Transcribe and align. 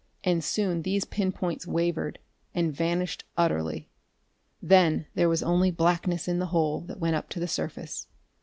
And 0.23 0.43
soon 0.43 0.81
these 0.81 1.05
pin 1.05 1.31
points 1.31 1.67
wavered, 1.67 2.17
and 2.55 2.73
vanished 2.73 3.23
utterly. 3.37 3.87
Then 4.59 5.05
there 5.13 5.29
was 5.29 5.43
only 5.43 5.69
blackness 5.69 6.27
in 6.27 6.39
the 6.39 6.47
hole 6.47 6.81
that 6.87 6.99
went 6.99 7.15
up 7.15 7.29
to 7.29 7.39
the 7.39 7.47
surface. 7.47 8.07